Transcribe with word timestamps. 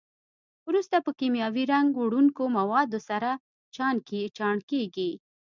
وروسته 0.67 0.95
په 1.05 1.11
کیمیاوي 1.19 1.63
رنګ 1.73 1.89
وړونکو 1.97 2.43
موادو 2.57 2.99
سره 3.09 3.29
چاڼ 3.75 4.55
کېږي. 4.71 5.11